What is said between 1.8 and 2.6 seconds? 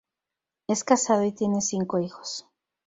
hijos.